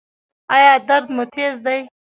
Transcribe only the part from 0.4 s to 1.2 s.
ایا درد